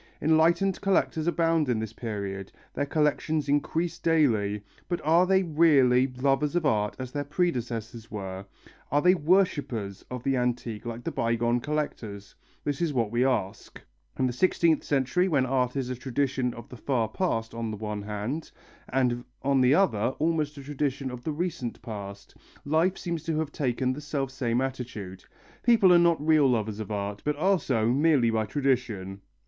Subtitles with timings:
[0.19, 6.55] Enlightened collectors abound in this period, their collections increase daily, but are they really lovers
[6.55, 8.43] of art as their predecessors were,
[8.91, 12.33] are they worshippers of the antique like the bygone collectors?
[12.63, 13.79] This is what we ask.
[14.17, 17.77] In the sixteenth century when art is a tradition of the far past, on the
[17.77, 18.49] one hand,
[18.89, 23.51] and on the other, almost a tradition of the recent past, life seems to have
[23.51, 25.25] taken the selfsame attitude:
[25.61, 29.21] people are not real lovers of art, but are so merely by tradition.